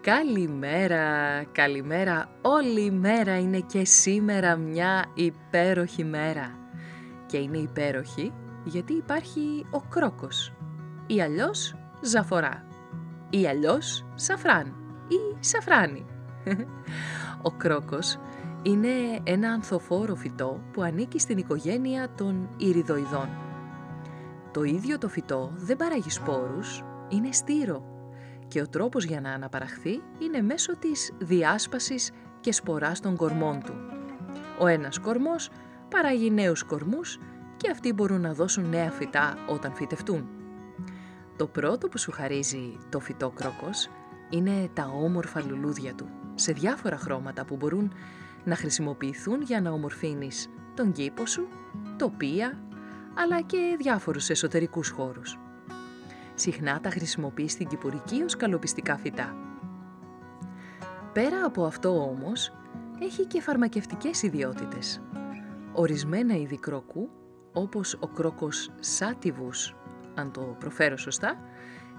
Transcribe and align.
Καλημέρα, 0.00 1.44
καλημέρα. 1.52 2.28
Όλη 2.42 2.84
η 2.84 2.90
μέρα 2.90 3.38
είναι 3.38 3.60
και 3.60 3.84
σήμερα 3.84 4.56
μια 4.56 5.04
υπέροχη 5.14 6.04
μέρα. 6.04 6.58
Και 7.26 7.36
είναι 7.36 7.58
υπέροχη 7.58 8.32
γιατί 8.64 8.92
υπάρχει 8.92 9.66
ο 9.70 9.80
κρόκος. 9.80 10.52
Ή 11.06 11.22
αλλιώς 11.22 11.76
ζαφορά. 12.00 12.66
Ή 13.30 13.46
αλλιώς 13.46 14.06
σαφράν. 14.14 14.66
Ή 15.08 15.36
σαφράνι. 15.40 16.06
Ο 17.42 17.50
κρόκος 17.50 18.18
είναι 18.62 19.20
ένα 19.22 19.50
ανθοφόρο 19.50 20.14
φυτό 20.14 20.60
που 20.72 20.82
ανήκει 20.82 21.18
στην 21.18 21.38
οικογένεια 21.38 22.08
των 22.16 22.48
ηριδοειδών. 22.56 23.28
Το 24.52 24.62
ίδιο 24.62 24.98
το 24.98 25.08
φυτό 25.08 25.52
δεν 25.56 25.76
παράγει 25.76 26.10
σπόρους, 26.10 26.84
είναι 27.08 27.32
στήρο 27.32 27.97
και 28.48 28.60
ο 28.60 28.68
τρόπος 28.68 29.04
για 29.04 29.20
να 29.20 29.30
αναπαραχθεί 29.32 30.02
είναι 30.18 30.42
μέσω 30.42 30.76
της 30.76 31.12
διάσπασης 31.18 32.10
και 32.40 32.52
σποράς 32.52 33.00
των 33.00 33.16
κορμών 33.16 33.62
του. 33.64 33.74
Ο 34.58 34.66
ένας 34.66 34.98
κορμός 34.98 35.50
παράγει 35.90 36.30
νέους 36.30 36.62
κορμούς 36.62 37.18
και 37.56 37.70
αυτοί 37.70 37.92
μπορούν 37.92 38.20
να 38.20 38.32
δώσουν 38.34 38.68
νέα 38.68 38.90
φυτά 38.90 39.34
όταν 39.48 39.74
φυτευτούν. 39.74 40.28
Το 41.36 41.46
πρώτο 41.46 41.88
που 41.88 41.98
σου 41.98 42.10
χαρίζει 42.10 42.78
το 42.88 43.00
φυτό 43.00 43.30
κρόκος 43.30 43.88
είναι 44.30 44.70
τα 44.72 44.86
όμορφα 44.86 45.42
λουλούδια 45.42 45.94
του, 45.94 46.08
σε 46.34 46.52
διάφορα 46.52 46.96
χρώματα 46.96 47.44
που 47.44 47.56
μπορούν 47.56 47.92
να 48.44 48.56
χρησιμοποιηθούν 48.56 49.42
για 49.42 49.60
να 49.60 49.70
ομορφύνεις 49.70 50.48
τον 50.74 50.92
κήπο 50.92 51.26
σου, 51.26 51.48
τοπία, 51.98 52.58
αλλά 53.14 53.40
και 53.40 53.76
διάφορους 53.78 54.28
εσωτερικούς 54.28 54.88
χώρους. 54.88 55.38
Συχνά 56.38 56.80
τα 56.80 56.90
χρησιμοποιείς 56.90 57.52
στην 57.52 57.66
κυπουρική 57.66 58.22
ως 58.22 58.36
καλοπιστικά 58.36 58.96
φυτά. 58.96 59.36
Πέρα 61.12 61.44
από 61.44 61.64
αυτό 61.64 62.02
όμως, 62.02 62.52
έχει 63.02 63.26
και 63.26 63.40
φαρμακευτικές 63.40 64.22
ιδιότητες. 64.22 65.00
Ορισμένα 65.72 66.34
είδη 66.34 66.58
κρόκου, 66.58 67.08
όπως 67.52 67.94
ο 68.00 68.06
κρόκος 68.06 68.70
σάτιβους, 68.80 69.76
αν 70.14 70.32
το 70.32 70.56
προφέρω 70.58 70.96
σωστά, 70.96 71.40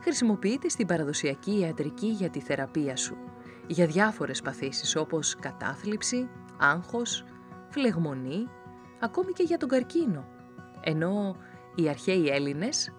χρησιμοποιείται 0.01 0.69
στην 0.69 0.87
παραδοσιακή 0.87 1.59
ιατρική 1.59 2.07
για 2.07 2.29
τη 2.29 2.39
θεραπεία 2.39 2.95
σου, 2.95 3.17
για 3.67 3.85
διάφορες 3.85 4.41
παθήσεις 4.41 4.95
όπως 4.95 5.35
κατάθλιψη, 5.35 6.29
άγχος, 6.59 7.25
φλεγμονή, 7.69 8.47
ακόμη 8.99 9.31
και 9.31 9.43
για 9.43 9.57
τον 9.57 9.69
καρκίνο. 9.69 10.25
Ενώ 10.81 11.35
οι 11.75 11.89
αρχαίοι 11.89 12.27
Έλληνες 12.27 12.93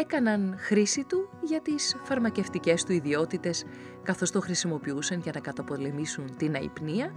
έκαναν 0.00 0.54
χρήση 0.58 1.04
του 1.04 1.28
για 1.42 1.60
τις 1.60 1.96
φαρμακευτικές 2.02 2.84
του 2.84 2.92
ιδιότητες 2.92 3.64
καθώς 4.02 4.30
το 4.30 4.40
χρησιμοποιούσαν 4.40 5.20
για 5.20 5.32
να 5.34 5.40
καταπολεμήσουν 5.40 6.36
την 6.36 6.54
αϊπνία 6.54 7.14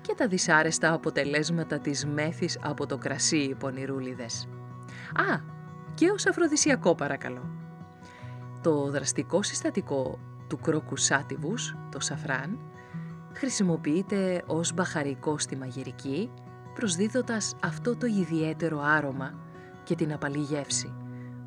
και 0.00 0.14
τα 0.14 0.28
δυσάρεστα 0.28 0.92
αποτελέσματα 0.92 1.78
της 1.78 2.06
μέθης 2.06 2.58
από 2.62 2.86
το 2.86 2.98
κρασί 2.98 3.36
οι 3.36 3.54
πονηρούλιδες. 3.54 4.48
Α, 5.14 5.40
και 5.94 6.10
ως 6.10 6.26
αφροδισιακό 6.26 6.94
παρακαλώ. 6.94 7.50
Το 8.60 8.90
δραστικό 8.90 9.42
συστατικό 9.42 10.18
του 10.48 10.58
κρόκου 10.58 10.96
σάτιβους, 10.96 11.76
το 11.90 12.00
σαφράν, 12.00 12.58
χρησιμοποιείται 13.32 14.42
ως 14.46 14.72
μπαχαρικό 14.74 15.38
στη 15.38 15.56
μαγειρική, 15.56 16.30
προσδίδοντας 16.74 17.54
αυτό 17.62 17.96
το 17.96 18.06
ιδιαίτερο 18.06 18.80
άρωμα 18.80 19.34
και 19.84 19.94
την 19.94 20.12
απαλή 20.12 20.38
γεύση 20.38 20.94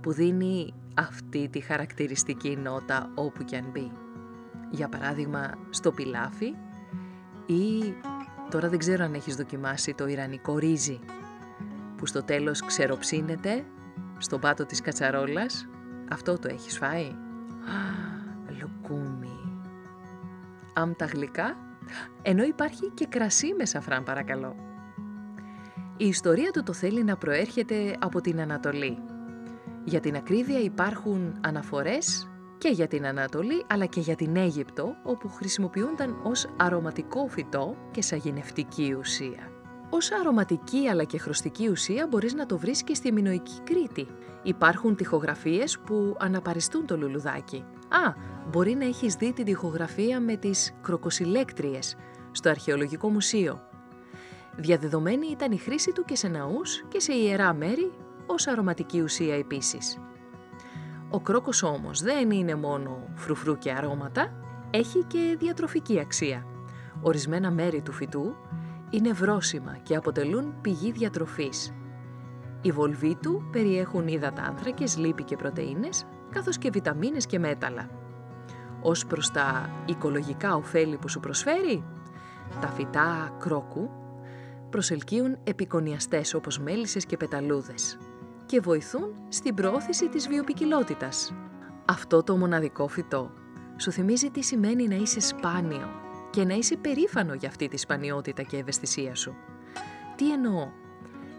που 0.03 0.11
δίνει 0.11 0.73
αυτή 0.93 1.49
τη 1.49 1.59
χαρακτηριστική 1.59 2.57
νότα 2.57 3.11
όπου 3.15 3.43
και 3.43 3.55
αν 3.55 3.65
μπει. 3.71 3.91
Για 4.69 4.89
παράδειγμα 4.89 5.51
στο 5.69 5.91
πιλάφι 5.91 6.55
ή 7.45 7.93
τώρα 8.49 8.69
δεν 8.69 8.79
ξέρω 8.79 9.03
αν 9.03 9.13
έχεις 9.13 9.35
δοκιμάσει 9.35 9.93
το 9.93 10.07
ιρανικό 10.07 10.57
ρύζι 10.57 10.99
που 11.97 12.05
στο 12.05 12.23
τέλος 12.23 12.61
ξεροψύνεται 12.65 13.65
στον 14.17 14.39
πάτο 14.39 14.65
της 14.65 14.81
κατσαρόλας. 14.81 15.67
Αυτό 16.11 16.39
το 16.39 16.47
έχεις 16.51 16.77
φάει; 16.77 17.05
Α, 17.05 17.15
λουκούμι. 18.59 19.61
Αμ 20.73 20.93
τα 20.93 21.05
γλυκά, 21.05 21.57
ενώ 22.21 22.43
υπάρχει 22.43 22.91
και 22.93 23.05
κρασί 23.05 23.53
με 23.57 23.65
σαφράν 23.65 24.03
παρακαλώ. 24.03 24.55
Η 25.97 26.07
ιστορία 26.07 26.51
του 26.51 26.63
το 26.63 26.73
θέλει 26.73 27.03
να 27.03 27.17
προέρχεται 27.17 27.95
από 27.99 28.21
την 28.21 28.39
Ανατολή 28.39 28.97
για 29.83 29.99
την 29.99 30.15
ακρίβεια 30.15 30.59
υπάρχουν 30.59 31.37
αναφορές 31.41 32.27
και 32.57 32.69
για 32.69 32.87
την 32.87 33.05
Ανατολή 33.05 33.65
αλλά 33.67 33.85
και 33.85 33.99
για 33.99 34.15
την 34.15 34.35
Αίγυπτο 34.35 34.95
όπου 35.03 35.29
χρησιμοποιούνταν 35.29 36.19
ως 36.23 36.47
αρωματικό 36.57 37.27
φυτό 37.27 37.75
και 37.91 38.01
σαγηνευτική 38.01 38.95
ουσία. 38.99 39.51
Ως 39.89 40.11
αρωματική 40.11 40.87
αλλά 40.87 41.03
και 41.03 41.17
χρωστική 41.17 41.69
ουσία 41.69 42.07
μπορείς 42.09 42.33
να 42.33 42.45
το 42.45 42.57
βρεις 42.57 42.83
και 42.83 42.93
στη 42.93 43.11
Μινοϊκή 43.11 43.61
Κρήτη. 43.63 44.07
Υπάρχουν 44.43 44.95
τοιχογραφίες 44.95 45.79
που 45.79 46.15
αναπαριστούν 46.19 46.85
το 46.85 46.97
λουλουδάκι. 46.97 47.63
Α, 47.89 48.13
μπορεί 48.51 48.73
να 48.73 48.85
έχεις 48.85 49.15
δει 49.15 49.33
την 49.33 49.45
τοιχογραφία 49.45 50.19
με 50.19 50.35
τις 50.35 50.73
κροκοσιλέκτριες 50.81 51.95
στο 52.31 52.49
Αρχαιολογικό 52.49 53.09
Μουσείο. 53.09 53.61
Διαδεδομένη 54.55 55.27
ήταν 55.27 55.51
η 55.51 55.57
χρήση 55.57 55.91
του 55.91 56.03
και 56.05 56.15
σε 56.15 56.27
ναούς 56.27 56.83
και 56.87 56.99
σε 56.99 57.13
ιερά 57.13 57.53
μέρη 57.53 57.91
ως 58.25 58.47
αρωματική 58.47 59.01
ουσία 59.01 59.35
επίσης. 59.35 59.97
Ο 61.09 61.19
κρόκος 61.19 61.63
όμως 61.63 62.01
δεν 62.01 62.31
είναι 62.31 62.55
μόνο 62.55 63.07
φρουφρού 63.15 63.57
και 63.57 63.71
αρώματα, 63.71 64.33
έχει 64.69 65.03
και 65.03 65.35
διατροφική 65.39 65.99
αξία. 65.99 66.45
Ορισμένα 67.01 67.51
μέρη 67.51 67.81
του 67.81 67.91
φυτού 67.91 68.35
είναι 68.89 69.11
βρόσιμα 69.11 69.77
και 69.83 69.95
αποτελούν 69.95 70.61
πηγή 70.61 70.91
διατροφής. 70.91 71.73
Οι 72.61 72.71
βολβοί 72.71 73.15
του 73.21 73.49
περιέχουν 73.51 74.07
υδατάνθρακες, 74.07 74.97
λίπη 74.97 75.23
και 75.23 75.35
πρωτεΐνες, 75.35 76.05
καθώς 76.29 76.57
και 76.57 76.69
βιταμίνες 76.69 77.25
και 77.25 77.39
μέταλλα. 77.39 77.89
Ως 78.81 79.05
προς 79.05 79.31
τα 79.31 79.69
οικολογικά 79.85 80.55
ωφέλη 80.55 80.97
που 80.97 81.09
σου 81.09 81.19
προσφέρει, 81.19 81.83
τα 82.61 82.67
φυτά 82.67 83.35
κρόκου 83.39 83.89
προσελκύουν 84.69 85.37
επικονιαστές 85.43 86.33
όπως 86.33 86.59
μέλισσες 86.59 87.05
και 87.05 87.17
πεταλούδες 87.17 87.97
και 88.45 88.59
βοηθούν 88.59 89.13
στην 89.29 89.53
προώθηση 89.55 90.09
της 90.09 90.27
βιοπικιλότητας. 90.27 91.33
Αυτό 91.85 92.23
το 92.23 92.37
μοναδικό 92.37 92.87
φυτό 92.87 93.31
σου 93.77 93.91
θυμίζει 93.91 94.29
τι 94.29 94.41
σημαίνει 94.41 94.87
να 94.87 94.95
είσαι 94.95 95.19
σπάνιο 95.19 95.89
και 96.29 96.43
να 96.43 96.53
είσαι 96.53 96.75
περήφανο 96.75 97.33
για 97.33 97.49
αυτή 97.49 97.67
τη 97.67 97.77
σπανιότητα 97.77 98.41
και 98.41 98.57
ευαισθησία 98.57 99.15
σου. 99.15 99.35
Τι 100.15 100.31
εννοώ; 100.31 100.71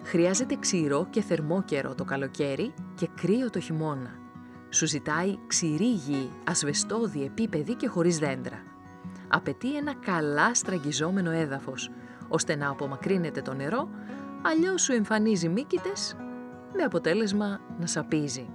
Χρειάζεται 0.04 0.56
ξηρό 0.56 1.06
και 1.10 1.22
θερμό 1.22 1.62
καιρό 1.62 1.94
το 1.94 2.04
καλοκαίρι 2.04 2.74
και 2.94 3.08
κρύο 3.20 3.50
το 3.50 3.60
χειμώνα. 3.60 4.18
Σου 4.70 4.86
ζητάει 4.86 5.38
ξηρή 5.46 5.92
γη, 5.92 6.32
ασβεστόδη, 6.44 7.24
επίπεδη 7.24 7.74
και 7.74 7.88
χωρίς 7.88 8.18
δέντρα. 8.18 8.62
Απαιτεί 9.28 9.76
ένα 9.76 9.94
καλά 9.94 10.54
στραγγιζόμενο 10.54 11.30
έδαφος, 11.30 11.90
ώστε 12.28 12.56
να 12.56 12.68
απομακρύνεται 12.68 13.42
το 13.42 13.54
νερό, 13.54 13.88
αλλιώς 14.42 14.82
σου 14.82 14.92
εμφανίζει 14.92 15.48
μύκητες 15.48 16.16
με 16.76 16.82
αποτέλεσμα 16.82 17.60
να 17.78 17.86
σαπίζει. 17.86 18.48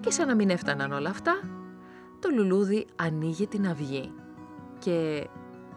Και 0.00 0.10
σαν 0.10 0.26
να 0.26 0.34
μην 0.34 0.50
έφταναν 0.50 0.92
όλα 0.92 1.10
αυτά, 1.10 1.40
το 2.18 2.28
λουλούδι 2.34 2.86
ανοίγει 2.96 3.46
την 3.46 3.68
αυγή 3.68 4.12
και 4.78 5.26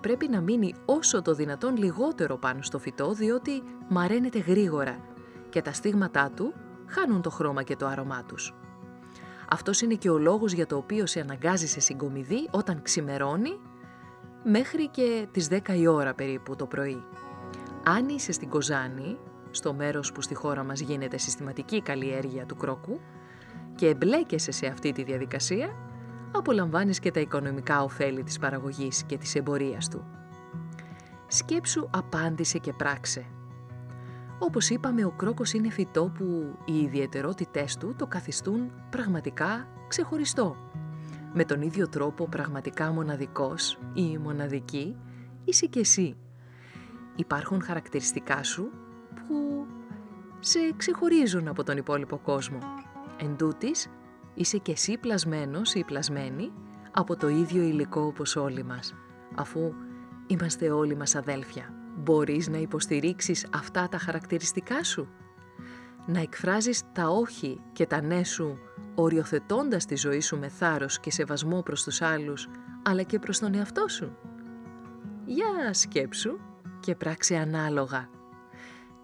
πρέπει 0.02 0.28
να 0.28 0.42
μείνει 0.42 0.74
όσο 0.86 1.22
το 1.22 1.34
δυνατόν 1.34 1.78
λιγότερο 1.78 2.38
πάνω 2.38 2.62
στο 2.62 2.80
φυτό, 2.80 3.14
διότι 3.14 3.64
μαραίνεται 3.90 4.40
γρήγορα 4.40 5.00
και 5.50 5.62
τα 5.62 5.74
στίγματά 5.74 6.32
του 6.36 6.54
χάνουν 6.88 7.22
το 7.22 7.30
χρώμα 7.30 7.64
και 7.64 7.76
το 7.76 7.88
άρωμά 7.88 8.24
τους. 8.24 8.54
Αυτός 9.50 9.82
είναι 9.82 9.94
και 9.94 10.10
ο 10.10 10.18
λόγος 10.18 10.52
για 10.52 10.66
το 10.66 10.78
οποίο 10.78 11.06
σε 11.06 11.20
αναγκάζει 11.20 11.68
σε 11.68 11.80
συγκομιδή 11.80 12.48
όταν 12.52 12.82
ξημερώνει 12.82 13.60
μέχρι 14.44 14.88
και 14.88 15.28
τις 15.32 15.48
10 15.52 15.60
η 15.78 15.88
ώρα 15.88 16.14
περίπου 16.14 16.56
το 16.56 16.66
πρωί. 16.66 17.04
Αν 17.86 18.10
είσαι 18.10 18.32
στην 18.32 18.50
Κοζάνη, 18.50 19.18
στο 19.52 19.74
μέρος 19.74 20.12
που 20.12 20.22
στη 20.22 20.36
χώρα 20.36 20.64
μας 20.64 20.80
γίνεται 20.80 21.18
συστηματική 21.18 21.82
καλλιέργεια 21.82 22.46
του 22.46 22.56
κρόκου 22.56 23.00
και 23.76 23.88
εμπλέκεσαι 23.88 24.52
σε 24.52 24.68
αυτή 24.68 24.92
τη 24.92 25.04
διαδικασία, 25.04 25.76
απολαμβάνεις 26.32 27.00
και 27.00 27.12
τα 27.12 27.20
οικονομικά 27.20 27.84
ωφέλη 27.84 28.24
της 28.24 28.40
παραγωγής 28.40 29.04
και 29.04 29.18
της 29.18 29.36
εμπορίας 29.36 29.88
του. 29.88 30.06
Σκέψου 31.28 31.88
απάντησε 31.92 32.58
και 32.58 32.74
πράξε. 32.74 33.26
Όπως 34.40 34.70
είπαμε, 34.70 35.06
ο 35.06 35.12
κρόκος 35.12 35.54
είναι 35.54 35.70
φυτό 35.70 36.12
που 36.18 36.56
οι 36.66 36.78
ιδιαιτερότητές 36.78 37.78
του 37.78 37.96
το 37.98 38.08
καθιστούν 38.08 38.72
πραγματικά 38.90 39.68
ξεχωριστό. 39.88 40.56
Με 41.34 41.46
τον 41.46 41.62
ίδιο 41.62 41.90
τρόπο 41.90 42.28
πραγματικά 42.28 42.92
μοναδικός 42.92 43.80
ή 43.94 44.18
μοναδική 44.18 44.96
είσαι 45.44 45.66
και 45.66 45.80
εσύ. 45.80 46.16
Υπάρχουν 47.16 47.62
χαρακτηριστικά 47.62 48.44
σου 48.44 48.72
που 49.14 49.66
σε 50.40 50.60
ξεχωρίζουν 50.78 51.48
από 51.48 51.64
τον 51.64 51.78
υπόλοιπο 51.78 52.18
κόσμο. 52.18 52.60
Εν 53.18 53.38
τούτης, 53.38 53.88
είσαι 54.34 54.58
και 54.58 54.72
εσύ 54.72 54.98
πλασμένος 54.98 55.74
ή 55.74 55.84
πλασμένη 55.84 56.52
από 56.92 57.16
το 57.16 57.30
ίδιο 57.30 57.62
υλικό 57.62 58.02
όπως 58.02 58.36
όλοι 58.36 58.64
μας, 58.64 58.96
αφού 59.36 59.74
είμαστε 60.28 60.70
όλοι 60.70 60.96
μας 60.96 61.16
αδέλφια. 61.16 61.74
Μπορείς 61.98 62.48
να 62.48 62.58
υποστηρίξεις 62.58 63.48
αυτά 63.54 63.88
τα 63.90 63.98
χαρακτηριστικά 63.98 64.84
σου; 64.84 65.08
Να 66.06 66.20
εκφράζεις 66.20 66.84
τα 66.92 67.08
όχι 67.08 67.62
και 67.72 67.86
τα 67.86 68.02
ναι 68.02 68.24
σου, 68.24 68.58
οριοθετώντας 68.96 69.86
τη 69.86 69.96
ζωή 69.96 70.20
σου 70.20 70.40
με 70.40 70.48
θάρρος 70.48 71.00
και 71.00 71.12
σεβασμό 71.12 71.62
προς 71.62 71.84
τους 71.84 72.02
άλλους, 72.02 72.48
αλλά 72.84 73.04
και 73.04 73.20
προς 73.20 73.40
τον 73.40 73.54
εαυτό 73.54 73.88
σου; 73.88 74.18
Για 75.26 75.74
σκέψου 75.74 76.40
και 76.80 76.96
πράξε 76.96 77.36
ανάλογα. 77.36 78.10